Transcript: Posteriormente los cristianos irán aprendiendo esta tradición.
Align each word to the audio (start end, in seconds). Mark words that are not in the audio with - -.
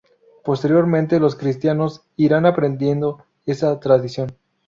Posteriormente 0.43 1.19
los 1.19 1.35
cristianos 1.35 2.01
irán 2.15 2.47
aprendiendo 2.47 3.23
esta 3.45 3.79
tradición. 3.79 4.35